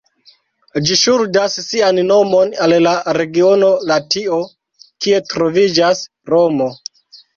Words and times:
Ĝi 0.85 0.95
ŝuldas 1.01 1.57
sian 1.65 1.99
nomon 2.07 2.55
al 2.67 2.75
la 2.85 2.95
regiono 3.19 3.69
Latio, 3.91 4.41
kie 5.05 5.21
troviĝas 5.35 6.03
Romo. 6.33 6.71